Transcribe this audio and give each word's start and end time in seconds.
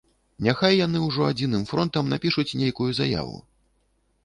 Няхай 0.45 0.71
яны 0.77 1.01
ўжо 1.07 1.27
адзіным 1.33 1.67
фронтам 1.73 2.11
напішуць 2.15 2.49
нейкую 2.65 2.91
заяву. 3.03 3.39